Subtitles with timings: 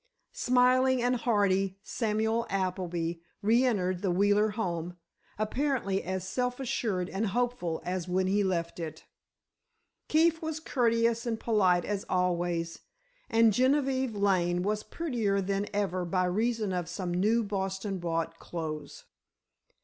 [0.33, 4.97] Smiling and hearty, Samuel Appleby reëntered the Wheeler home,
[5.37, 9.05] apparently as self assured and hopeful as when he left it.
[10.07, 12.79] Keefe was courteous and polite as always
[13.29, 19.05] and Genevieve Lane was prettier than ever by reason of some new Boston bought clothes.